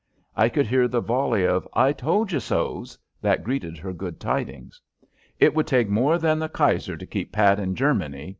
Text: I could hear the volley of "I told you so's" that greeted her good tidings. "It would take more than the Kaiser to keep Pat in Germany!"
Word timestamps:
I 0.35 0.49
could 0.49 0.65
hear 0.65 0.87
the 0.87 0.99
volley 0.99 1.45
of 1.45 1.67
"I 1.73 1.91
told 1.93 2.31
you 2.31 2.39
so's" 2.39 2.97
that 3.21 3.43
greeted 3.43 3.77
her 3.77 3.93
good 3.93 4.19
tidings. 4.19 4.81
"It 5.39 5.53
would 5.53 5.67
take 5.67 5.89
more 5.89 6.17
than 6.17 6.39
the 6.39 6.49
Kaiser 6.49 6.97
to 6.97 7.05
keep 7.05 7.31
Pat 7.31 7.59
in 7.59 7.75
Germany!" 7.75 8.29